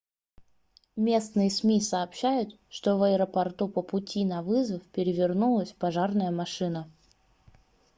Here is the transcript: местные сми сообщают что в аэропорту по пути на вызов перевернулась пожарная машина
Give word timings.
местные 0.95 1.51
сми 1.51 1.79
сообщают 1.79 2.57
что 2.71 2.97
в 2.97 3.03
аэропорту 3.03 3.67
по 3.67 3.83
пути 3.83 4.25
на 4.25 4.41
вызов 4.41 4.81
перевернулась 4.87 5.73
пожарная 5.73 6.31
машина 6.31 6.89